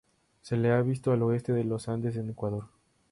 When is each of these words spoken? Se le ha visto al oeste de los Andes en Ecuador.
Se 0.41 0.55
le 0.57 0.71
ha 0.71 0.81
visto 0.81 1.11
al 1.11 1.21
oeste 1.21 1.53
de 1.53 1.63
los 1.63 1.87
Andes 1.87 2.15
en 2.17 2.31
Ecuador. 2.31 2.67